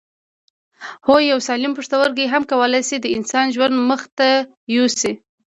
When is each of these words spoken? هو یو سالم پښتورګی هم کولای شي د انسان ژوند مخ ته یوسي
هو 1.05 1.15
یو 1.31 1.39
سالم 1.47 1.71
پښتورګی 1.77 2.25
هم 2.33 2.43
کولای 2.51 2.83
شي 2.89 2.97
د 3.01 3.05
انسان 3.17 3.45
ژوند 3.55 3.75
مخ 3.89 4.01
ته 4.17 4.27
یوسي 4.75 5.13